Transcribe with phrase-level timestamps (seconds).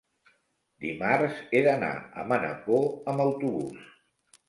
[0.85, 3.91] Dimarts he d'anar a Manacor amb autobús.